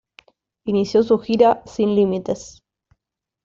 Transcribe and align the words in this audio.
Inició 0.65 1.03
su 1.03 1.19
gira 1.19 1.61
"Sin 1.67 1.93
límites". 1.93 2.63